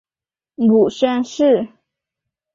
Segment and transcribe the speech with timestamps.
[0.55, 1.67] 母宣氏。